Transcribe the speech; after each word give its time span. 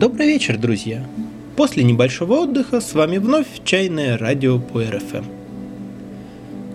Добрый 0.00 0.28
вечер, 0.28 0.56
друзья! 0.56 1.06
После 1.56 1.84
небольшого 1.84 2.40
отдыха 2.40 2.80
с 2.80 2.94
вами 2.94 3.18
вновь 3.18 3.46
чайное 3.64 4.16
радио 4.16 4.58
по 4.58 4.82
РФМ. 4.82 5.24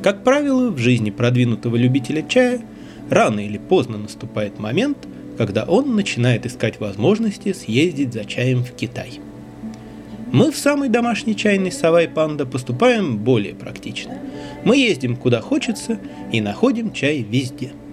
Как 0.03 0.23
правило, 0.23 0.69
в 0.69 0.77
жизни 0.77 1.09
продвинутого 1.09 1.75
любителя 1.75 2.23
чая 2.27 2.61
рано 3.09 3.39
или 3.39 3.57
поздно 3.57 3.97
наступает 3.97 4.59
момент, 4.59 4.97
когда 5.37 5.63
он 5.63 5.95
начинает 5.95 6.45
искать 6.45 6.79
возможности 6.79 7.53
съездить 7.53 8.13
за 8.13 8.25
чаем 8.25 8.63
в 8.63 8.71
Китай. 8.73 9.19
Мы 10.31 10.51
в 10.51 10.57
самый 10.57 10.89
домашний 10.89 11.35
чайный 11.35 11.71
Савай 11.71 12.07
Панда 12.07 12.45
поступаем 12.45 13.17
более 13.17 13.53
практично. 13.55 14.17
Мы 14.63 14.77
ездим 14.77 15.15
куда 15.15 15.41
хочется 15.41 15.99
и 16.31 16.41
находим 16.41 16.91
чай 16.91 17.21
везде– 17.21 17.71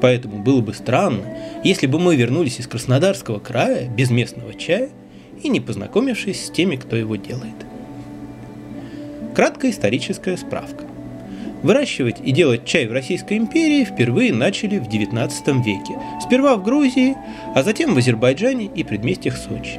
Поэтому 0.00 0.38
было 0.42 0.60
бы 0.60 0.72
странно, 0.72 1.24
если 1.62 1.86
бы 1.86 1.98
мы 1.98 2.16
вернулись 2.16 2.58
из 2.58 2.66
Краснодарского 2.66 3.38
края 3.38 3.88
без 3.88 4.10
местного 4.10 4.54
чая 4.54 4.90
и 5.42 5.48
не 5.48 5.60
познакомившись 5.60 6.46
с 6.46 6.50
теми, 6.50 6.76
кто 6.76 6.96
его 6.96 7.16
делает. 7.16 7.54
Краткая 9.34 9.70
историческая 9.70 10.36
справка. 10.36 10.84
Выращивать 11.62 12.16
и 12.24 12.32
делать 12.32 12.64
чай 12.64 12.86
в 12.86 12.92
Российской 12.92 13.36
империи 13.36 13.84
впервые 13.84 14.32
начали 14.32 14.78
в 14.78 14.88
XIX 14.88 15.30
веке. 15.62 15.98
Сперва 16.22 16.56
в 16.56 16.64
Грузии, 16.64 17.16
а 17.54 17.62
затем 17.62 17.94
в 17.94 17.98
Азербайджане 17.98 18.70
и 18.74 18.82
предместьях 18.82 19.36
Сочи. 19.36 19.78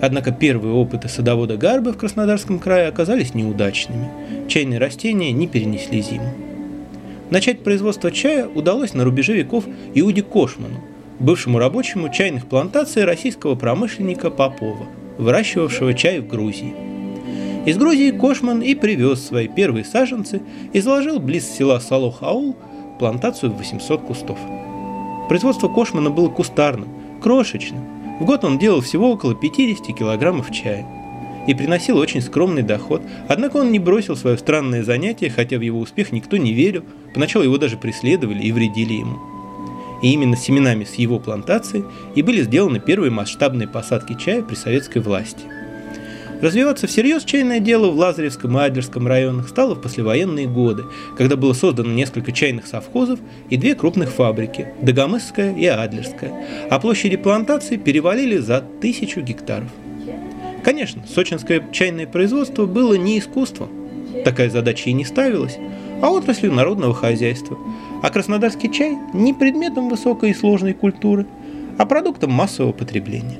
Однако 0.00 0.30
первые 0.30 0.74
опыты 0.74 1.08
садовода 1.08 1.56
Гарбы 1.56 1.92
в 1.92 1.96
Краснодарском 1.96 2.58
крае 2.58 2.88
оказались 2.88 3.34
неудачными. 3.34 4.08
Чайные 4.48 4.78
растения 4.78 5.32
не 5.32 5.46
перенесли 5.46 6.00
зиму. 6.00 6.32
Начать 7.30 7.62
производство 7.62 8.10
чая 8.10 8.46
удалось 8.48 8.94
на 8.94 9.04
рубеже 9.04 9.34
веков 9.34 9.64
Иуде 9.94 10.22
Кошману, 10.22 10.80
бывшему 11.18 11.58
рабочему 11.58 12.08
чайных 12.10 12.46
плантаций 12.46 13.04
российского 13.04 13.54
промышленника 13.54 14.30
Попова, 14.30 14.86
выращивавшего 15.18 15.92
чай 15.94 16.20
в 16.20 16.28
Грузии. 16.28 16.74
Из 17.66 17.76
Грузии 17.76 18.12
Кошман 18.12 18.62
и 18.62 18.74
привез 18.74 19.20
свои 19.20 19.48
первые 19.48 19.84
саженцы 19.84 20.40
и 20.72 20.80
заложил 20.80 21.18
близ 21.18 21.46
села 21.46 21.80
Салох-Аул 21.80 22.56
плантацию 22.98 23.52
в 23.52 23.58
800 23.58 24.00
кустов. 24.02 24.38
Производство 25.28 25.68
Кошмана 25.68 26.08
было 26.08 26.28
кустарным, 26.28 26.88
крошечным. 27.20 27.97
В 28.20 28.24
год 28.24 28.44
он 28.44 28.58
делал 28.58 28.80
всего 28.80 29.12
около 29.12 29.34
50 29.34 29.96
килограммов 29.96 30.50
чая– 30.50 30.86
и 31.48 31.54
приносил 31.54 31.96
очень 31.96 32.20
скромный 32.20 32.62
доход. 32.62 33.00
Однако 33.26 33.56
он 33.56 33.72
не 33.72 33.78
бросил 33.78 34.16
свое 34.16 34.36
странное 34.36 34.84
занятие, 34.84 35.30
хотя 35.30 35.56
в 35.56 35.62
его 35.62 35.80
успех 35.80 36.12
никто 36.12 36.36
не 36.36 36.52
верил. 36.52 36.84
Поначалу 37.14 37.42
его 37.42 37.56
даже 37.56 37.78
преследовали 37.78 38.42
и 38.42 38.52
вредили 38.52 38.92
ему. 38.92 39.18
И 40.02 40.12
именно 40.12 40.36
семенами 40.36 40.84
с 40.84 40.94
его 40.96 41.18
плантации 41.18 41.84
и 42.14 42.20
были 42.20 42.42
сделаны 42.42 42.80
первые 42.80 43.10
масштабные 43.10 43.66
посадки 43.66 44.14
чая 44.22 44.42
при 44.42 44.56
советской 44.56 44.98
власти. 44.98 45.40
Развиваться 46.40 46.86
всерьез 46.86 47.24
чайное 47.24 47.60
дело 47.60 47.90
в 47.90 47.96
Лазаревском 47.96 48.56
и 48.58 48.62
Адлерском 48.62 49.06
районах 49.06 49.48
стало 49.48 49.74
в 49.74 49.80
послевоенные 49.80 50.46
годы, 50.46 50.84
когда 51.16 51.36
было 51.36 51.52
создано 51.52 51.92
несколько 51.92 52.32
чайных 52.32 52.66
совхозов 52.66 53.18
и 53.50 53.56
две 53.56 53.74
крупных 53.74 54.10
фабрики– 54.10 54.68
Дагомысская 54.82 55.54
и 55.56 55.66
Адлерская, 55.66 56.32
а 56.70 56.78
площади 56.78 57.16
плантаций 57.16 57.76
перевалили 57.76 58.38
за 58.38 58.64
тысячу 58.80 59.20
гектаров– 59.20 59.68
Конечно, 60.68 61.02
сочинское 61.06 61.66
чайное 61.72 62.06
производство 62.06 62.66
было 62.66 62.94
не 62.94 63.18
искусством, 63.18 63.70
такая 64.24 64.50
задача 64.50 64.90
и 64.90 64.92
не 64.92 65.04
ставилась, 65.04 65.56
а 66.02 66.10
отраслью 66.10 66.52
народного 66.52 66.94
хозяйства, 66.94 67.56
а 68.02 68.10
краснодарский 68.10 68.70
чай 68.70 68.98
не 69.14 69.32
предметом 69.32 69.88
высокой 69.88 70.30
и 70.30 70.34
сложной 70.34 70.74
культуры, 70.74 71.26
а 71.78 71.86
продуктом 71.86 72.32
массового 72.32 72.72
потребления. 72.72 73.38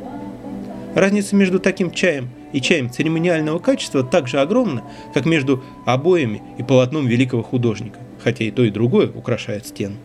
Разница 0.94 1.37
между 1.37 1.58
таким 1.58 1.91
чаем 1.91 2.31
и 2.53 2.60
чаем 2.60 2.91
церемониального 2.91 3.59
качества 3.59 4.03
так 4.03 4.28
же 4.28 4.41
огромна, 4.41 4.84
как 5.14 5.26
между 5.26 5.62
обоями 5.86 6.42
и 6.59 6.62
полотном 6.62 7.06
великого 7.06 7.42
художника, 7.42 7.98
хотя 8.22 8.44
и 8.44 8.50
то, 8.50 8.64
и 8.64 8.70
другое 8.70 9.09
украшает 9.09 9.66
стену. 9.66 9.97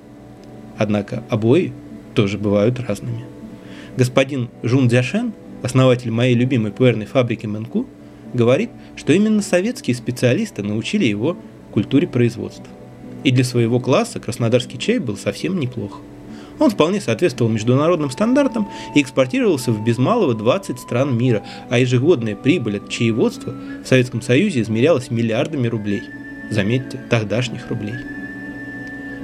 Однако 0.78 1.24
обои 1.30 1.74
тоже 2.16 2.38
бывают 2.38 2.80
разными. 2.80 3.26
Господин 3.96 4.50
Жун 4.64 4.88
Дзяшен– 4.88 5.34
основатель 5.64 6.12
моей 6.12 6.36
любимой 6.36 6.72
пуэрной 6.72 7.06
фабрики 7.06 7.48
Мэнку, 7.48 7.88
говорит, 8.34 8.70
что 8.96 9.14
именно 9.14 9.42
советские 9.42 9.96
специалисты 9.96 10.62
научили 10.62 11.06
его 11.06 11.38
культуре 11.72 12.08
производства. 12.08 12.68
И 13.24 13.32
для 13.32 13.44
своего 13.44 13.80
класса 13.80 14.20
краснодарский 14.20 14.78
чай 14.78 15.00
был 15.00 15.18
совсем 15.18 15.60
неплох. 15.60 16.02
Он 16.60 16.70
вполне 16.70 17.02
соответствовал 17.02 17.52
международным 17.52 18.12
стандартам 18.12 18.68
и 18.96 19.02
экспортировался 19.02 19.72
в 19.72 19.84
без 19.84 19.98
малого 19.98 20.34
20 20.34 20.80
стран 20.80 21.18
мира, 21.18 21.44
а 21.70 21.80
ежегодная 21.80 22.36
прибыль 22.36 22.78
от 22.78 22.90
чаеводства 22.90 23.54
в 23.84 23.88
Советском 23.88 24.22
Союзе 24.22 24.62
измерялась 24.62 25.12
миллиардами 25.12 25.68
рублей. 25.68 26.04
Заметьте, 26.50 27.00
тогдашних 27.10 27.70
рублей. 27.70 27.96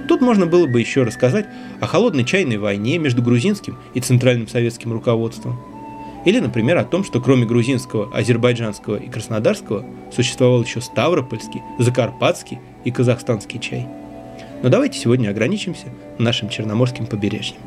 Тут 0.07 0.21
можно 0.21 0.47
было 0.47 0.65
бы 0.65 0.79
еще 0.79 1.03
рассказать 1.03 1.45
о 1.79 1.85
холодной 1.85 2.25
чайной 2.25 2.57
войне 2.57 2.97
между 2.97 3.21
грузинским 3.21 3.77
и 3.93 3.99
центральным 3.99 4.47
советским 4.47 4.91
руководством– 4.91 5.59
или, 6.25 6.39
например, 6.39 6.77
о 6.77 6.83
том, 6.83 7.03
что 7.03 7.21
кроме 7.21 7.45
грузинского, 7.45 8.15
азербайджанского 8.15 8.97
и 8.97 9.09
краснодарского 9.09 9.85
существовал 10.13 10.63
еще 10.63 10.81
ставропольский, 10.81 11.61
закарпатский 11.77 12.59
и 12.83 12.91
казахстанский 12.91 13.59
чай. 13.59 13.87
Но 14.61 14.69
давайте 14.69 14.99
сегодня 14.99 15.29
ограничимся 15.29 15.87
нашим 16.17 16.49
черноморским 16.49 17.05
побережьем. 17.05 17.57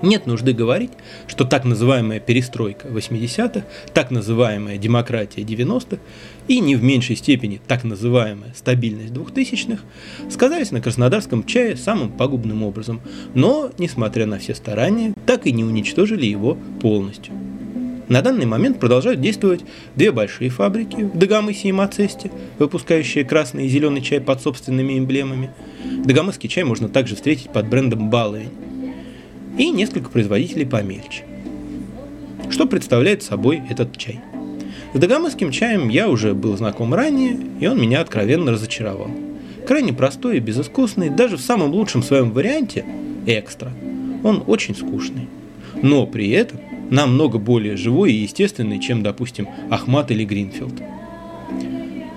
Нет 0.00 0.26
нужды 0.26 0.52
говорить, 0.52 0.92
что 1.26 1.44
так 1.44 1.64
называемая 1.64 2.20
перестройка 2.20 2.86
80-х, 2.86 3.64
так 3.92 4.12
называемая 4.12 4.78
демократия 4.78 5.42
90-х 5.42 5.98
и 6.46 6.60
не 6.60 6.76
в 6.76 6.84
меньшей 6.84 7.16
степени 7.16 7.60
так 7.66 7.82
называемая 7.82 8.54
стабильность 8.54 9.12
2000-х 9.12 9.82
сказались 10.30 10.70
на 10.70 10.80
краснодарском 10.80 11.44
чае 11.44 11.76
самым 11.76 12.10
пагубным 12.10 12.62
образом, 12.62 13.00
но, 13.34 13.72
несмотря 13.78 14.26
на 14.26 14.38
все 14.38 14.54
старания, 14.54 15.14
так 15.26 15.46
и 15.46 15.52
не 15.52 15.64
уничтожили 15.64 16.26
его 16.26 16.56
полностью. 16.80 17.34
На 18.08 18.22
данный 18.22 18.46
момент 18.46 18.80
продолжают 18.80 19.20
действовать 19.20 19.64
две 19.94 20.10
большие 20.12 20.48
фабрики 20.48 20.96
в 20.96 21.18
Дагомысе 21.18 21.68
и 21.68 21.72
Мацесте, 21.72 22.30
выпускающие 22.58 23.24
красный 23.24 23.66
и 23.66 23.68
зеленый 23.68 24.00
чай 24.00 24.20
под 24.20 24.40
собственными 24.40 24.98
эмблемами. 24.98 25.50
Дагомысский 26.04 26.48
чай 26.48 26.64
можно 26.64 26.88
также 26.88 27.16
встретить 27.16 27.50
под 27.50 27.68
брендом 27.68 28.08
Баловень 28.08 28.50
и 29.58 29.70
несколько 29.70 30.08
производителей 30.08 30.64
помельче. 30.64 31.24
Что 32.48 32.66
представляет 32.66 33.22
собой 33.22 33.62
этот 33.68 33.96
чай? 33.98 34.20
С 34.94 34.98
дагомысским 34.98 35.50
чаем 35.50 35.90
я 35.90 36.08
уже 36.08 36.32
был 36.32 36.56
знаком 36.56 36.94
ранее, 36.94 37.36
и 37.60 37.66
он 37.66 37.78
меня 37.78 38.00
откровенно 38.00 38.52
разочаровал. 38.52 39.10
Крайне 39.66 39.92
простой 39.92 40.38
и 40.38 40.40
безыскусный, 40.40 41.10
даже 41.10 41.36
в 41.36 41.42
самом 41.42 41.72
лучшем 41.72 42.02
своем 42.02 42.30
варианте– 42.30 42.86
экстра. 43.26 43.70
Он 44.24 44.42
очень 44.46 44.74
скучный. 44.74 45.28
Но 45.82 46.06
при 46.06 46.30
этом 46.30 46.58
намного 46.90 47.38
более 47.38 47.76
живой 47.76 48.12
и 48.12 48.22
естественный, 48.22 48.78
чем, 48.78 49.02
допустим, 49.02 49.48
Ахмат 49.70 50.10
или 50.10 50.24
Гринфилд. 50.24 50.74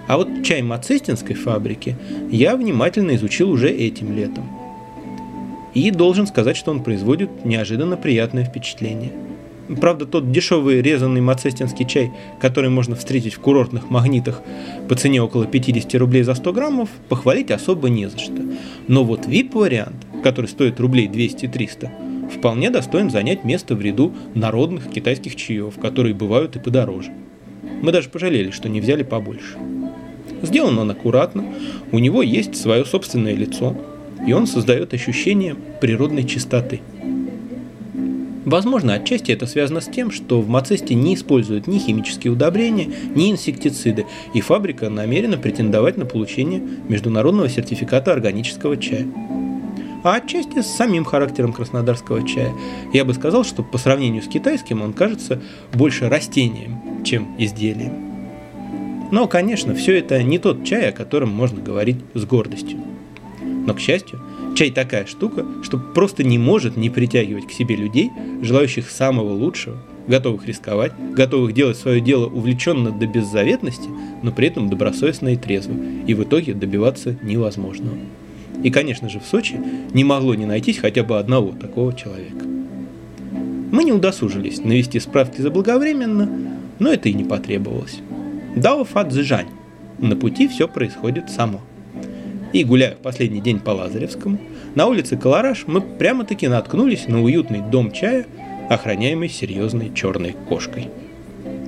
А 0.08 0.18
вот 0.18 0.44
чай 0.44 0.62
Мацестинской 0.62 1.36
фабрики 1.36 1.96
я 2.30 2.56
внимательно 2.56 3.16
изучил 3.16 3.50
уже 3.52 3.70
этим 3.70 4.16
летом– 4.16 4.50
и 5.74 5.92
должен 5.92 6.28
сказать, 6.28 6.58
что 6.58 6.72
он 6.72 6.84
производит 6.84 7.46
неожиданно 7.46 7.98
приятное 7.98 8.44
впечатление. 8.44 9.12
Правда, 9.80 10.06
тот 10.06 10.32
дешевый 10.32 10.82
резанный 10.82 11.22
мацестинский 11.22 11.88
чай, 11.88 12.12
который 12.42 12.70
можно 12.70 12.96
встретить 12.96 13.36
в 13.36 13.40
курортных 13.40 13.90
магнитах 13.90 14.42
по 14.90 14.96
цене 14.96 15.22
около 15.22 15.46
50 15.46 15.96
рублей 15.96 16.24
за 16.24 16.34
100 16.34 16.52
граммов, 16.52 16.90
похвалить 17.08 17.52
особо 17.52 17.90
не 17.90 18.10
за 18.10 18.20
что. 18.20 18.42
Но 18.88 19.06
вот 19.06 19.28
VIP-вариант, 19.28 19.96
который 20.24 20.48
стоит 20.48 20.80
рублей 20.82 21.08
200-300, 21.08 21.90
вполне 22.36 22.70
достоин 22.70 23.10
занять 23.10 23.44
место 23.44 23.76
в 23.76 23.82
ряду 23.82 24.14
народных 24.36 24.90
китайских 24.90 25.36
чаев, 25.36 25.80
которые 25.80 26.14
бывают 26.16 26.56
и 26.56 26.60
подороже. 26.60 27.12
Мы 27.82 27.92
даже 27.92 28.10
пожалели, 28.10 28.52
что 28.52 28.70
не 28.70 28.82
взяли 28.82 29.04
побольше. 29.04 29.58
Сделан 30.42 30.80
он 30.80 30.90
аккуратно, 30.90 31.46
у 31.92 32.00
него 32.00 32.24
есть 32.24 32.56
свое 32.56 32.86
собственное 32.86 33.36
лицо– 33.36 33.76
и 34.26 34.34
он 34.34 34.48
создает 34.48 34.94
ощущение 34.94 35.56
природной 35.80 36.24
чистоты. 36.24 36.82
Возможно, 38.44 38.96
отчасти 38.96 39.32
это 39.32 39.46
связано 39.46 39.82
с 39.82 39.86
тем, 39.86 40.10
что 40.10 40.42
в 40.42 40.50
Мацесте 40.50 40.96
не 40.96 41.14
используют 41.14 41.68
ни 41.68 41.78
химические 41.78 42.34
удобрения, 42.34 42.90
ни 43.14 43.32
инсектициды, 43.32 44.08
и 44.34 44.42
фабрика 44.42 44.90
намерена 44.90 45.38
претендовать 45.38 45.98
на 45.98 46.06
получение 46.06 46.62
международного 46.90 47.50
сертификата 47.50 48.12
органического 48.12 48.78
чая. 48.78 49.06
А 50.04 50.16
отчасти 50.16 50.62
с 50.62 50.68
самим 50.68 51.06
характером 51.06 51.54
краснодарского 51.54 52.28
чая. 52.28 52.54
Я 52.94 53.06
бы 53.06 53.14
сказал, 53.14 53.44
что 53.44 53.64
по 53.64 53.78
сравнению 53.78 54.24
с 54.24 54.28
китайским 54.28 54.82
он 54.82 54.94
кажется 54.94 55.42
больше 55.74 56.10
растением, 56.10 57.04
чем 57.04 57.36
изделием. 57.38 58.12
Но, 59.12 59.28
конечно, 59.28 59.76
все 59.76 60.00
это 60.00 60.24
не 60.24 60.40
тот 60.40 60.64
чай, 60.64 60.90
о 60.90 60.94
котором 60.94 61.30
можно 61.30 61.62
говорить 61.62 61.98
с 62.14 62.26
гордостью. 62.26 62.80
Но, 63.44 63.74
к 63.74 63.80
счастью, 63.80 64.22
чай 64.56 64.72
такая 64.72 65.06
штука, 65.06 65.46
что 65.64 65.78
просто 65.78 66.24
не 66.24 66.38
может 66.38 66.78
не 66.78 66.90
притягивать 66.90 67.48
к 67.48 67.52
себе 67.52 67.76
людей, 67.76 68.10
желающих 68.42 68.90
самого 68.90 69.34
лучшего, 69.34 69.78
готовых 70.08 70.48
рисковать, 70.48 70.94
готовых 71.14 71.54
делать 71.54 71.78
свое 71.78 72.02
дело 72.02 72.28
увлеченно 72.28 72.92
до 72.92 73.06
беззаветности, 73.06 73.90
но 74.24 74.32
при 74.32 74.48
этом 74.48 74.70
добросовестно 74.70 75.30
и 75.30 75.38
трезво, 75.38 75.74
и 76.08 76.14
в 76.14 76.24
итоге 76.24 76.54
добиваться 76.54 77.18
невозможного. 77.22 77.98
И, 78.64 78.70
конечно 78.70 79.10
же, 79.10 79.20
в 79.20 79.26
Сочи 79.26 79.60
не 79.94 80.04
могло 80.04 80.36
не 80.36 80.46
найтись 80.46 80.80
хотя 80.80 81.04
бы 81.04 81.18
одного 81.18 81.52
такого 81.52 81.94
человека. 81.94 82.46
Мы 83.72 83.84
не 83.84 83.94
удосужились 83.94 84.64
навести 84.64 85.00
справки 85.00 85.42
заблаговременно, 85.42 86.30
но 86.80 86.92
это 86.92 87.10
и 87.10 87.14
не 87.14 87.24
потребовалось. 87.24 88.00
Дао 88.56 88.84
Фат 88.84 89.12
Зжань. 89.12 89.48
На 89.98 90.16
пути 90.16 90.48
все 90.48 90.68
происходит 90.68 91.30
само. 91.30 91.62
И 92.54 92.64
гуляя 92.64 92.96
в 92.96 92.98
последний 92.98 93.40
день 93.40 93.60
по 93.60 93.70
Лазаревскому, 93.70 94.40
на 94.76 94.88
улице 94.88 95.16
Колораж 95.16 95.66
мы 95.68 95.80
прямо-таки 95.80 96.48
наткнулись 96.48 97.08
на 97.08 97.24
уютный 97.24 97.62
дом 97.62 97.92
чая, 97.92 98.26
охраняемый 98.70 99.30
серьезной 99.30 99.92
черной 99.94 100.36
кошкой. 100.50 100.90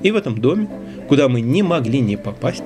И 0.02 0.10
в 0.10 0.16
этом 0.16 0.40
доме, 0.40 0.68
куда 1.08 1.28
мы 1.28 1.40
не 1.40 1.62
могли 1.62 2.00
не 2.00 2.16
попасть, 2.16 2.64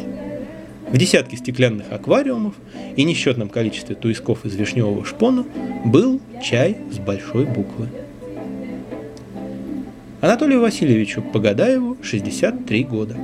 в 0.91 0.97
десятке 0.97 1.37
стеклянных 1.37 1.93
аквариумов 1.93 2.55
и 2.97 3.05
несчетном 3.05 3.49
количестве 3.49 3.95
туисков 3.95 4.45
из 4.45 4.55
вишневого 4.55 5.05
шпона 5.05 5.45
был 5.85 6.21
чай 6.43 6.79
с 6.91 6.99
большой 6.99 7.45
буквы. 7.45 7.89
Анатолию 10.21 10.61
Васильевичу 10.61 11.23
Погадаеву 11.23 11.97
63 12.03 12.85
года. 12.85 13.17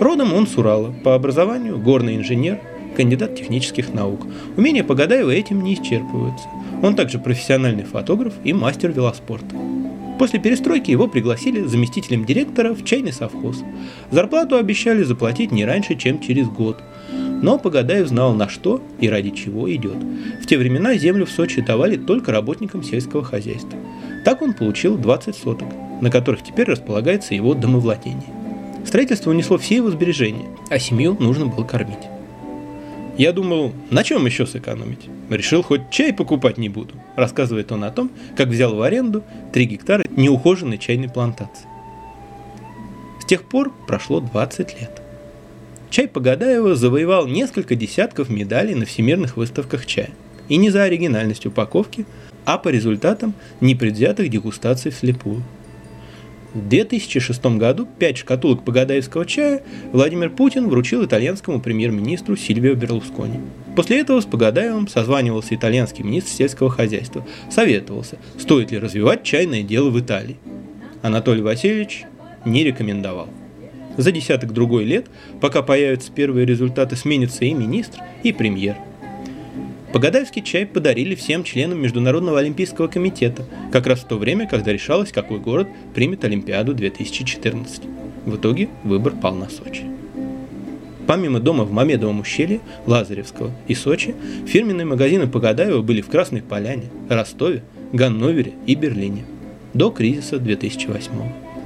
Родом 0.00 0.32
он 0.32 0.46
с 0.46 0.56
Урала, 0.56 0.92
по 1.04 1.14
образованию 1.14 1.78
горный 1.78 2.16
инженер, 2.16 2.58
кандидат 2.96 3.36
технических 3.36 3.92
наук. 3.92 4.26
Умения 4.56 4.82
Погадаева 4.82 5.30
этим 5.30 5.62
не 5.62 5.74
исчерпываются. 5.74 6.48
Он 6.82 6.96
также 6.96 7.18
профессиональный 7.18 7.84
фотограф 7.84 8.34
и 8.44 8.52
мастер 8.52 8.90
велоспорта. 8.90 9.54
После 10.18 10.40
перестройки 10.40 10.90
его 10.90 11.06
пригласили 11.06 11.62
заместителем 11.62 12.24
директора 12.24 12.74
в 12.74 12.84
чайный 12.84 13.12
совхоз. 13.12 13.62
Зарплату 14.10 14.56
обещали 14.56 15.04
заплатить 15.04 15.52
не 15.52 15.64
раньше, 15.64 15.94
чем 15.94 16.20
через 16.20 16.48
год. 16.48 16.82
Но 17.40 17.58
Погадаев 17.58 18.08
знал 18.08 18.34
на 18.34 18.48
что 18.48 18.82
и 18.98 19.08
ради 19.08 19.30
чего 19.30 19.72
идет. 19.72 19.96
В 20.42 20.46
те 20.46 20.58
времена 20.58 20.96
землю 20.96 21.24
в 21.24 21.30
Сочи 21.30 21.60
давали 21.60 21.96
только 21.96 22.32
работникам 22.32 22.82
сельского 22.82 23.22
хозяйства. 23.22 23.78
Так 24.24 24.42
он 24.42 24.54
получил 24.54 24.98
20 24.98 25.36
соток, 25.36 25.68
на 26.00 26.10
которых 26.10 26.42
теперь 26.42 26.66
располагается 26.66 27.34
его 27.34 27.54
домовладение. 27.54 28.26
Строительство 28.84 29.30
унесло 29.30 29.56
все 29.56 29.76
его 29.76 29.90
сбережения, 29.90 30.46
а 30.68 30.80
семью 30.80 31.16
нужно 31.20 31.46
было 31.46 31.62
кормить. 31.62 32.17
Я 33.18 33.32
думал, 33.32 33.74
на 33.90 34.04
чем 34.04 34.24
еще 34.26 34.46
сэкономить? 34.46 35.08
Решил, 35.28 35.64
хоть 35.64 35.90
чай 35.90 36.12
покупать 36.12 36.56
не 36.56 36.68
буду. 36.68 36.94
Рассказывает 37.16 37.72
он 37.72 37.82
о 37.82 37.90
том, 37.90 38.12
как 38.36 38.46
взял 38.46 38.76
в 38.76 38.80
аренду 38.80 39.24
3 39.52 39.64
гектара 39.66 40.04
неухоженной 40.08 40.78
чайной 40.78 41.08
плантации. 41.08 41.66
С 43.20 43.24
тех 43.24 43.42
пор 43.42 43.72
прошло 43.88 44.20
20 44.20 44.80
лет. 44.80 45.02
Чай 45.90 46.06
Погадаева 46.06 46.76
завоевал 46.76 47.26
несколько 47.26 47.74
десятков 47.74 48.28
медалей 48.30 48.76
на 48.76 48.86
всемирных 48.86 49.36
выставках 49.36 49.84
чая. 49.84 50.10
И 50.48 50.56
не 50.56 50.70
за 50.70 50.84
оригинальность 50.84 51.44
упаковки, 51.44 52.06
а 52.44 52.56
по 52.56 52.68
результатам 52.68 53.34
непредвзятых 53.60 54.30
дегустаций 54.30 54.92
вслепую– 54.92 55.42
в 56.58 56.68
2006 56.68 57.44
году 57.56 57.86
пять 57.98 58.18
шкатулок 58.18 58.64
Погадаевского 58.64 59.24
чая 59.24 59.62
Владимир 59.92 60.30
Путин 60.30 60.68
вручил 60.68 61.04
итальянскому 61.04 61.60
премьер-министру 61.60 62.36
Сильвио 62.36 62.74
Берлускони. 62.74 63.40
После 63.76 64.00
этого 64.00 64.20
с 64.20 64.26
Погадаевым 64.26 64.88
созванивался 64.88 65.54
итальянский 65.54 66.04
министр 66.04 66.30
сельского 66.30 66.68
хозяйства, 66.68 67.26
советовался, 67.50 68.18
стоит 68.38 68.72
ли 68.72 68.78
развивать 68.78 69.22
чайное 69.22 69.62
дело 69.62 69.90
в 69.90 69.98
Италии. 69.98 70.36
Анатолий 71.00 71.42
Васильевич 71.42 72.04
не 72.44 72.64
рекомендовал. 72.64 73.28
За 73.96 74.12
десяток 74.12 74.52
другой 74.52 74.84
лет, 74.84 75.06
пока 75.40 75.62
появятся 75.62 76.12
первые 76.12 76.44
результаты, 76.44 76.96
сменится 76.96 77.44
и 77.44 77.54
министр, 77.54 78.00
и 78.22 78.32
премьер– 78.32 78.76
Погадаевский 79.92 80.42
чай 80.42 80.66
подарили 80.66 81.14
всем 81.14 81.44
членам 81.44 81.80
Международного 81.80 82.40
олимпийского 82.40 82.88
комитета, 82.88 83.44
как 83.72 83.86
раз 83.86 84.00
в 84.00 84.04
то 84.06 84.16
время, 84.16 84.46
когда 84.46 84.70
решалось, 84.70 85.12
какой 85.12 85.38
город 85.38 85.66
примет 85.94 86.24
Олимпиаду 86.24 86.74
2014. 86.74 87.82
В 88.26 88.36
итоге 88.36 88.68
выбор 88.84 89.14
пал 89.14 89.34
на 89.34 89.48
Сочи. 89.48 89.84
Помимо 91.06 91.40
дома 91.40 91.64
в 91.64 91.72
Мамедовом 91.72 92.20
ущелье, 92.20 92.60
Лазаревского 92.86 93.50
и 93.66 93.74
Сочи, 93.74 94.14
фирменные 94.46 94.84
магазины 94.84 95.26
Погадаева 95.26 95.80
были 95.80 96.02
в 96.02 96.08
Красной 96.08 96.42
Поляне, 96.42 96.90
Ростове, 97.08 97.62
Ганновере 97.94 98.52
и 98.66 98.74
Берлине. 98.74 99.24
До 99.72 99.90
кризиса 99.90 100.38
2008 100.38 101.12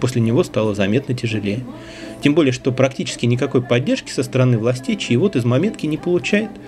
После 0.00 0.20
него 0.20 0.44
стало 0.44 0.76
заметно 0.76 1.14
тяжелее. 1.14 1.64
Тем 2.22 2.34
более, 2.34 2.52
что 2.52 2.70
практически 2.70 3.26
никакой 3.26 3.62
поддержки 3.62 4.10
со 4.10 4.22
стороны 4.22 4.58
властей 4.58 4.96
чьего-то 4.96 5.40
из 5.40 5.44
Маметки 5.44 5.86
не 5.86 5.96
получает– 5.96 6.50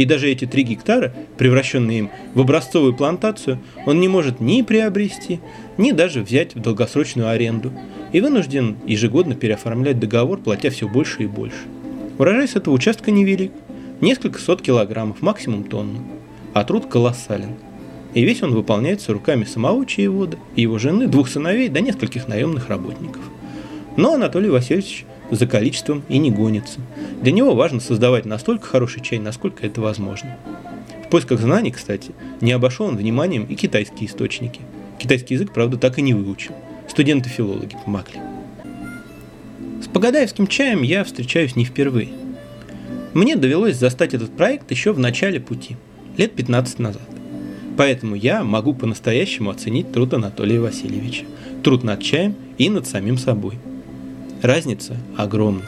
и 0.00 0.06
даже 0.06 0.30
эти 0.30 0.46
три 0.46 0.62
гектара, 0.62 1.12
превращенные 1.36 1.98
им 1.98 2.10
в 2.32 2.40
образцовую 2.40 2.94
плантацию, 2.94 3.58
он 3.84 4.00
не 4.00 4.08
может 4.08 4.40
ни 4.40 4.62
приобрести, 4.62 5.40
ни 5.76 5.92
даже 5.92 6.22
взять 6.22 6.54
в 6.54 6.60
долгосрочную 6.60 7.28
аренду. 7.28 7.70
И 8.10 8.22
вынужден 8.22 8.78
ежегодно 8.86 9.34
переоформлять 9.34 10.00
договор, 10.00 10.38
платя 10.38 10.70
все 10.70 10.88
больше 10.88 11.24
и 11.24 11.26
больше. 11.26 11.66
Урожай 12.16 12.48
с 12.48 12.56
этого 12.56 12.72
участка 12.72 13.10
невелик. 13.10 13.52
Несколько 14.00 14.40
сот 14.40 14.62
килограммов, 14.62 15.20
максимум 15.20 15.64
тонну. 15.64 16.00
А 16.54 16.64
труд 16.64 16.86
колоссален. 16.86 17.56
И 18.14 18.24
весь 18.24 18.42
он 18.42 18.54
выполняется 18.54 19.12
руками 19.12 19.44
самого 19.44 19.84
чаевода 19.84 20.38
его 20.56 20.78
жены, 20.78 21.08
двух 21.08 21.28
сыновей, 21.28 21.68
да 21.68 21.80
нескольких 21.80 22.26
наемных 22.26 22.70
работников. 22.70 23.20
Но 23.98 24.14
Анатолий 24.14 24.48
Васильевич 24.48 25.04
за 25.30 25.46
количеством 25.46 26.02
и 26.08 26.18
не 26.18 26.30
гонится. 26.30 26.80
Для 27.22 27.32
него 27.32 27.54
важно 27.54 27.80
создавать 27.80 28.26
настолько 28.26 28.66
хороший 28.66 29.02
чай, 29.02 29.18
насколько 29.18 29.66
это 29.66 29.80
возможно. 29.80 30.36
В 31.04 31.10
поисках 31.10 31.40
знаний, 31.40 31.70
кстати, 31.70 32.12
не 32.40 32.52
обошел 32.52 32.86
он 32.86 32.96
вниманием 32.96 33.44
и 33.44 33.54
китайские 33.54 34.08
источники. 34.08 34.60
Китайский 34.98 35.34
язык, 35.34 35.52
правда, 35.52 35.76
так 35.76 35.98
и 35.98 36.02
не 36.02 36.14
выучил. 36.14 36.54
Студенты-филологи 36.88 37.76
помогли. 37.84 38.20
С 39.82 39.88
Погадаевским 39.88 40.46
чаем 40.46 40.82
я 40.82 41.04
встречаюсь 41.04 41.56
не 41.56 41.64
впервые. 41.64 42.10
Мне 43.14 43.34
довелось 43.34 43.76
застать 43.76 44.14
этот 44.14 44.36
проект 44.36 44.70
еще 44.70 44.92
в 44.92 44.98
начале 44.98 45.40
пути, 45.40 45.76
лет 46.16 46.32
15 46.32 46.78
назад. 46.78 47.02
Поэтому 47.76 48.14
я 48.14 48.44
могу 48.44 48.74
по-настоящему 48.74 49.50
оценить 49.50 49.90
труд 49.90 50.14
Анатолия 50.14 50.60
Васильевича, 50.60 51.24
труд 51.64 51.82
над 51.82 52.02
чаем 52.02 52.34
и 52.58 52.68
над 52.68 52.86
самим 52.86 53.16
собой– 53.16 53.54
Разница 54.42 54.96
огромна. 55.18 55.62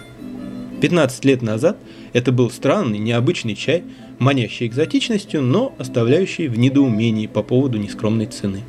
15 0.81 1.25
лет 1.27 1.43
назад 1.43 1.77
это 2.15 2.33
был 2.33 2.51
странный, 2.51 2.99
необычный 2.99 3.55
чай, 3.55 3.85
манящий 4.19 4.67
экзотичностью, 4.67 5.43
но 5.43 5.75
оставляющий 5.79 6.49
в 6.49 6.59
недоумении 6.59 7.27
по 7.27 7.43
поводу 7.43 7.79
нескромной 7.79 8.27
цены. 8.27 8.63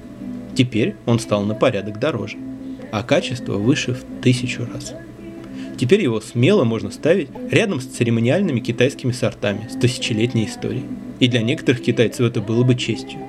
Теперь 0.56 0.96
он 1.06 1.20
стал 1.20 1.44
на 1.44 1.56
порядок 1.56 2.00
дороже, 2.00 2.38
а 2.92 3.02
качество 3.02 3.54
выше 3.54 3.94
в 3.94 4.04
тысячу 4.22 4.68
раз. 4.72 4.94
Теперь 5.78 6.02
его 6.02 6.20
смело 6.20 6.66
можно 6.66 6.92
ставить 6.92 7.30
рядом 7.50 7.80
с 7.80 7.86
церемониальными 7.86 8.60
китайскими 8.60 9.14
сортами 9.14 9.70
с 9.72 9.76
тысячелетней 9.80 10.48
историей. 10.48 10.86
И 11.20 11.28
для 11.30 11.42
некоторых 11.42 11.82
китайцев 11.82 12.28
это 12.28 12.42
было 12.42 12.64
бы 12.64 12.76
честью. 12.76 13.20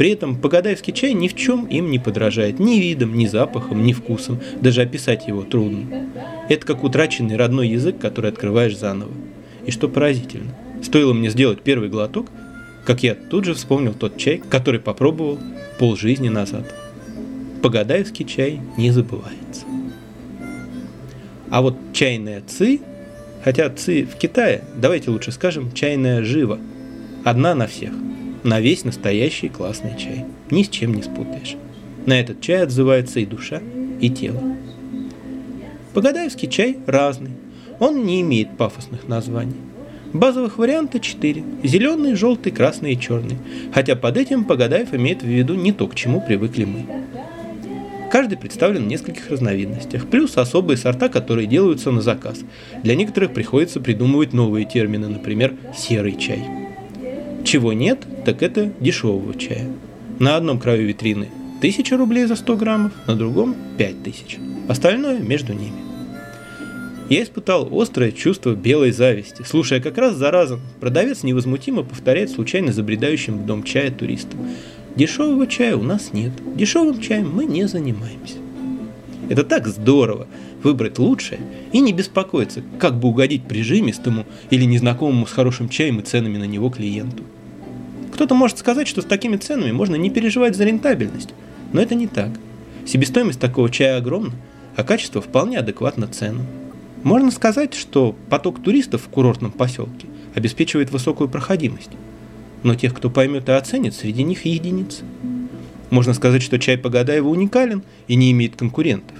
При 0.00 0.12
этом 0.12 0.36
погадаевский 0.36 0.94
чай 0.94 1.12
ни 1.12 1.28
в 1.28 1.36
чем 1.36 1.66
им 1.66 1.90
не 1.90 1.98
подражает 1.98 2.58
ни 2.58 2.78
видом, 2.78 3.18
ни 3.18 3.26
запахом, 3.26 3.82
ни 3.82 3.92
вкусом, 3.92 4.40
даже 4.58 4.80
описать 4.80 5.28
его 5.28 5.42
трудно. 5.42 6.08
Это 6.48 6.64
как 6.64 6.84
утраченный 6.84 7.36
родной 7.36 7.68
язык, 7.68 7.98
который 7.98 8.30
открываешь 8.30 8.78
заново. 8.78 9.12
И 9.66 9.70
что 9.70 9.90
поразительно, 9.90 10.54
стоило 10.82 11.12
мне 11.12 11.28
сделать 11.28 11.60
первый 11.60 11.90
глоток, 11.90 12.28
как 12.86 13.02
я 13.02 13.14
тут 13.14 13.44
же 13.44 13.52
вспомнил 13.52 13.92
тот 13.92 14.16
чай, 14.16 14.42
который 14.48 14.80
попробовал 14.80 15.38
полжизни 15.78 16.30
назад. 16.30 16.64
Погадаевский 17.62 18.24
чай 18.24 18.58
не 18.78 18.92
забывается. 18.92 19.66
А 21.50 21.60
вот 21.60 21.76
чайная 21.92 22.42
ци, 22.46 22.80
хотя 23.44 23.68
ци 23.68 24.06
в 24.06 24.16
Китае, 24.16 24.64
давайте 24.74 25.10
лучше 25.10 25.30
скажем 25.30 25.70
чайная 25.72 26.24
жива, 26.24 26.58
одна 27.22 27.54
на 27.54 27.66
всех– 27.66 27.92
на 28.42 28.60
весь 28.60 28.84
настоящий 28.84 29.48
классный 29.48 29.96
чай. 29.98 30.24
Ни 30.50 30.62
с 30.62 30.68
чем 30.68 30.94
не 30.94 31.02
спутаешь. 31.02 31.56
На 32.06 32.18
этот 32.18 32.40
чай 32.40 32.62
отзывается 32.62 33.20
и 33.20 33.26
душа, 33.26 33.60
и 34.00 34.08
тело. 34.10 34.42
Погадаевский 35.94 36.48
чай 36.48 36.78
разный. 36.86 37.32
Он 37.78 38.04
не 38.04 38.20
имеет 38.20 38.56
пафосных 38.56 39.08
названий. 39.08 39.56
Базовых 40.12 40.58
варианта 40.58 40.98
4. 40.98 41.44
Зеленый, 41.62 42.14
желтый, 42.14 42.52
красный 42.52 42.94
и 42.94 43.00
черный. 43.00 43.36
Хотя 43.72 43.94
под 43.94 44.16
этим 44.16 44.44
Погадаев 44.44 44.92
имеет 44.92 45.22
в 45.22 45.26
виду 45.26 45.54
не 45.54 45.72
то, 45.72 45.86
к 45.86 45.94
чему 45.94 46.20
привыкли 46.20 46.64
мы. 46.64 46.86
Каждый 48.10 48.36
представлен 48.36 48.84
в 48.84 48.88
нескольких 48.88 49.30
разновидностях, 49.30 50.08
плюс 50.08 50.36
особые 50.36 50.76
сорта, 50.76 51.08
которые 51.08 51.46
делаются 51.46 51.92
на 51.92 52.00
заказ. 52.00 52.40
Для 52.82 52.96
некоторых 52.96 53.32
приходится 53.32 53.78
придумывать 53.78 54.32
новые 54.32 54.66
термины, 54.66 55.06
например, 55.06 55.54
серый 55.76 56.16
чай. 56.16 56.44
Чего 57.44 57.72
нет, 57.72 58.00
так 58.24 58.42
это 58.42 58.72
дешевого 58.80 59.34
чая. 59.34 59.68
На 60.18 60.36
одном 60.36 60.58
краю 60.58 60.86
витрины 60.86 61.28
1000 61.58 61.96
рублей 61.96 62.26
за 62.26 62.36
100 62.36 62.56
граммов, 62.56 62.92
на 63.06 63.16
другом 63.16 63.54
5000. 63.78 64.38
Остальное 64.68 65.18
между 65.18 65.52
ними. 65.52 65.90
Я 67.10 67.24
испытал 67.24 67.68
острое 67.72 68.12
чувство 68.12 68.54
белой 68.54 68.92
зависти, 68.92 69.42
слушая 69.42 69.80
как 69.80 69.98
раз 69.98 70.14
за 70.14 70.30
разом. 70.30 70.60
Продавец 70.80 71.22
невозмутимо 71.24 71.82
повторяет 71.82 72.30
случайно 72.30 72.72
забредающим 72.72 73.38
в 73.38 73.46
дом 73.46 73.64
чая 73.64 73.90
туристам. 73.90 74.38
Дешевого 74.94 75.46
чая 75.46 75.76
у 75.76 75.82
нас 75.82 76.12
нет. 76.12 76.32
Дешевым 76.54 77.00
чаем 77.00 77.30
мы 77.34 77.46
не 77.46 77.66
занимаемся. 77.66 78.36
Это 79.28 79.44
так 79.44 79.66
здорово 79.66 80.28
выбрать 80.62 80.98
лучшее 80.98 81.40
и 81.72 81.80
не 81.80 81.92
беспокоиться, 81.92 82.62
как 82.78 82.98
бы 82.98 83.08
угодить 83.08 83.42
прижимистому 83.44 84.24
или 84.50 84.64
незнакомому 84.64 85.26
с 85.26 85.32
хорошим 85.32 85.68
чаем 85.68 86.00
и 86.00 86.02
ценами 86.02 86.38
на 86.38 86.44
него 86.44 86.70
клиенту. 86.70 87.24
Кто-то 88.12 88.34
может 88.34 88.58
сказать, 88.58 88.88
что 88.88 89.02
с 89.02 89.04
такими 89.04 89.36
ценами 89.36 89.72
можно 89.72 89.96
не 89.96 90.10
переживать 90.10 90.56
за 90.56 90.64
рентабельность, 90.64 91.30
но 91.72 91.80
это 91.80 91.94
не 91.94 92.06
так. 92.06 92.30
Себестоимость 92.86 93.40
такого 93.40 93.70
чая 93.70 93.98
огромна, 93.98 94.32
а 94.76 94.84
качество 94.84 95.20
вполне 95.20 95.58
адекватно 95.58 96.06
ценам. 96.08 96.46
Можно 97.02 97.30
сказать, 97.30 97.74
что 97.74 98.14
поток 98.28 98.62
туристов 98.62 99.02
в 99.02 99.08
курортном 99.08 99.52
поселке 99.52 100.06
обеспечивает 100.34 100.90
высокую 100.90 101.28
проходимость 101.28 101.90
но 102.62 102.74
тех, 102.74 102.94
кто 102.94 103.10
поймет 103.10 103.48
и 103.48 103.52
оценит, 103.52 103.94
среди 103.94 104.22
них 104.22 104.44
единицы. 104.44 105.04
Можно 105.90 106.14
сказать, 106.14 106.42
что 106.42 106.58
чай 106.58 106.78
Погадаева 106.78 107.28
уникален 107.28 107.82
и 108.06 108.14
не 108.14 108.30
имеет 108.32 108.56
конкурентов, 108.56 109.16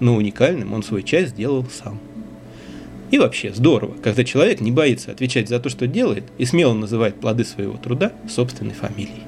но 0.00 0.16
уникальным 0.16 0.72
он 0.72 0.82
свой 0.82 1.02
чай 1.02 1.26
сделал 1.26 1.66
сам. 1.70 1.98
И 3.10 3.18
вообще 3.18 3.52
здорово, 3.52 3.94
когда 4.02 4.22
человек 4.24 4.60
не 4.60 4.70
боится 4.70 5.10
отвечать 5.10 5.48
за 5.48 5.58
то, 5.58 5.68
что 5.68 5.86
делает, 5.86 6.24
и 6.38 6.44
смело 6.44 6.74
называет 6.74 7.16
плоды 7.16 7.44
своего 7.44 7.76
труда 7.76 8.12
собственной 8.28 8.74
фамилией. 8.74 9.24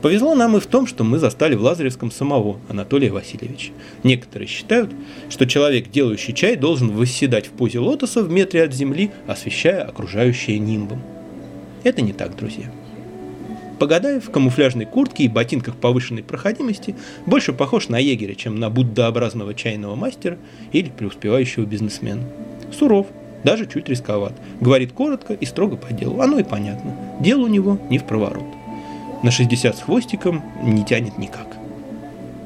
Повезло 0.00 0.34
нам 0.34 0.56
и 0.56 0.60
в 0.60 0.66
том, 0.66 0.86
что 0.86 1.04
мы 1.04 1.18
застали 1.18 1.54
в 1.54 1.62
Лазаревском 1.62 2.10
самого 2.10 2.58
Анатолия 2.68 3.10
Васильевича. 3.10 3.72
Некоторые 4.02 4.48
считают, 4.48 4.90
что 5.28 5.46
человек, 5.46 5.90
делающий 5.90 6.32
чай, 6.32 6.56
должен 6.56 6.90
восседать 6.90 7.48
в 7.48 7.50
позе 7.50 7.80
лотоса 7.80 8.22
в 8.22 8.30
метре 8.30 8.62
от 8.62 8.72
земли, 8.72 9.10
освещая 9.26 9.82
окружающее 9.82 10.58
нимбом. 10.58 11.02
Это 11.82 12.00
не 12.00 12.14
так, 12.14 12.34
друзья. 12.36 12.72
Погадаев 13.80 14.26
в 14.26 14.30
камуфляжной 14.30 14.84
куртке 14.84 15.24
и 15.24 15.28
ботинках 15.28 15.74
повышенной 15.74 16.22
проходимости 16.22 16.94
больше 17.24 17.54
похож 17.54 17.88
на 17.88 17.98
егеря, 17.98 18.34
чем 18.34 18.56
на 18.56 18.68
буддообразного 18.68 19.54
чайного 19.54 19.94
мастера 19.94 20.36
или 20.70 20.90
преуспевающего 20.90 21.64
бизнесмена. 21.64 22.22
Суров, 22.78 23.06
даже 23.42 23.66
чуть 23.66 23.88
рисковат. 23.88 24.34
Говорит 24.60 24.92
коротко 24.92 25.32
и 25.32 25.46
строго 25.46 25.76
по 25.76 25.94
делу. 25.94 26.20
Оно 26.20 26.38
и 26.38 26.42
понятно. 26.42 26.94
Дело 27.20 27.44
у 27.44 27.46
него 27.46 27.78
не 27.88 27.96
в 27.96 28.04
проворот. 28.04 28.44
На 29.22 29.30
60 29.30 29.74
с 29.74 29.80
хвостиком 29.80 30.44
не 30.62 30.84
тянет 30.84 31.16
никак. 31.16 31.56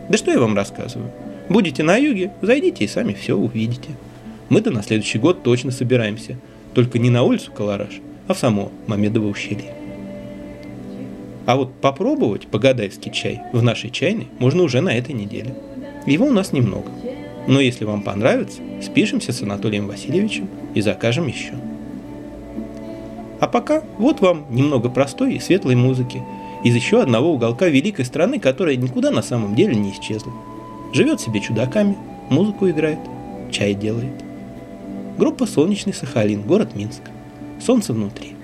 Да 0.09 0.17
что 0.17 0.31
я 0.31 0.39
вам 0.39 0.55
рассказываю? 0.55 1.11
Будете 1.49 1.83
на 1.83 1.97
юге, 1.97 2.31
зайдите 2.43 2.85
и 2.85 2.89
сами 2.89 3.13
все 3.13 3.35
увидите. 3.35 3.91
Мы-то 4.51 4.71
на 4.71 4.85
следующий 4.85 5.19
год 5.19 5.43
точно 5.43 5.73
собираемся. 5.73 6.39
Только 6.75 7.01
не 7.01 7.11
на 7.11 7.25
улицу 7.25 7.51
Калараш, 7.51 8.01
а 8.29 8.35
в 8.35 8.39
само 8.39 8.71
Мамедово 8.87 9.27
ущелье. 9.27 9.84
А 11.47 11.57
вот 11.57 11.75
попробовать 11.81 12.47
погадаевский 12.47 13.13
чай 13.13 13.43
в 13.53 13.63
нашей 13.63 13.91
чайной 13.91 14.29
можно 14.39 14.63
уже 14.63 14.81
на 14.81 14.91
этой 14.91 15.15
неделе. 15.15 15.55
Его 16.07 16.27
у 16.27 16.33
нас 16.33 16.53
немного. 16.53 16.91
Но 17.47 17.61
если 17.61 17.85
вам 17.85 18.03
понравится, 18.03 18.61
спишемся 18.83 19.33
с 19.33 19.43
Анатолием 19.43 19.87
Васильевичем 19.87 20.49
и 20.75 20.81
закажем 20.81 21.27
еще. 21.27 21.53
А 23.41 23.47
пока 23.47 23.83
вот 23.99 24.21
вам 24.21 24.47
немного 24.51 24.89
простой 24.89 25.35
и 25.35 25.41
светлой 25.41 25.75
музыки 25.75 26.23
из 26.63 26.75
еще 26.75 27.03
одного 27.03 27.33
уголка 27.33 27.69
великой 27.69 28.07
страны, 28.07 28.39
которая 28.41 28.77
никуда 28.77 29.11
на 29.11 29.23
самом 29.23 29.55
деле 29.55 29.75
не 29.75 29.93
исчезла. 29.93 30.33
Живет 30.95 31.21
себе 31.21 31.41
чудаками, 31.41 31.97
музыку 32.31 32.71
играет, 32.71 32.99
чай 33.51 33.75
делает. 33.75 34.15
Группа 35.19 35.47
«Солнечный 35.47 35.93
Сахалин», 35.93 36.43
город 36.43 36.75
Минск 36.75 37.03
солнце 37.61 37.93
внутри. 37.93 38.35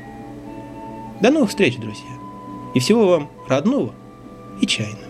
До 1.20 1.30
новых 1.30 1.50
встреч, 1.50 1.76
друзья. 1.76 2.19
И 2.74 2.78
всего 2.78 3.06
вам 3.08 3.30
родного 3.48 3.92
и 4.60 4.66
чайного. 4.66 5.09